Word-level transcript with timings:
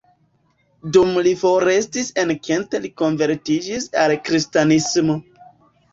Dum 0.95 1.11
li 1.27 1.33
forestis 1.41 2.09
en 2.23 2.33
Kent 2.47 2.75
li 2.87 2.93
konvertiĝis 3.03 3.89
al 4.05 4.15
kristanismo. 4.31 5.19